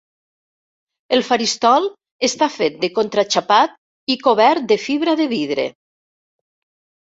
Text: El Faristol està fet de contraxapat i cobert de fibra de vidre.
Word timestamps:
El 1.17 1.19
Faristol 1.27 1.85
està 2.27 2.47
fet 2.53 2.79
de 2.85 2.89
contraxapat 2.95 3.77
i 4.15 4.17
cobert 4.25 4.67
de 4.73 4.79
fibra 4.87 5.15
de 5.21 5.29
vidre. 5.37 5.69